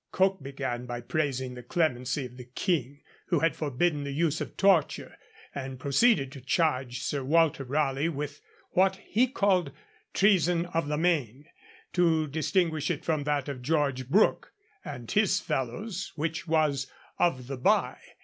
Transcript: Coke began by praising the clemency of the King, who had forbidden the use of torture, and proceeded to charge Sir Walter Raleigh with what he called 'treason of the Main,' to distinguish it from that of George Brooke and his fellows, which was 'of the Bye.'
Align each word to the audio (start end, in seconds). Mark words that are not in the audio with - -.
Coke 0.11 0.41
began 0.41 0.87
by 0.87 0.99
praising 1.01 1.53
the 1.53 1.61
clemency 1.61 2.25
of 2.25 2.35
the 2.35 2.45
King, 2.55 3.03
who 3.27 3.37
had 3.41 3.55
forbidden 3.55 4.03
the 4.03 4.09
use 4.11 4.41
of 4.41 4.57
torture, 4.57 5.15
and 5.53 5.79
proceeded 5.79 6.31
to 6.31 6.41
charge 6.41 7.01
Sir 7.01 7.23
Walter 7.23 7.63
Raleigh 7.63 8.09
with 8.09 8.41
what 8.71 8.95
he 8.95 9.27
called 9.27 9.71
'treason 10.11 10.65
of 10.65 10.87
the 10.87 10.97
Main,' 10.97 11.45
to 11.93 12.25
distinguish 12.25 12.89
it 12.89 13.05
from 13.05 13.25
that 13.25 13.47
of 13.47 13.61
George 13.61 14.09
Brooke 14.09 14.51
and 14.83 15.11
his 15.11 15.39
fellows, 15.39 16.13
which 16.15 16.47
was 16.47 16.87
'of 17.19 17.45
the 17.45 17.57
Bye.' 17.57 17.99